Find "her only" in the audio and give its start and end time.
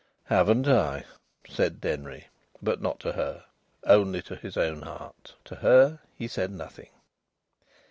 3.11-4.23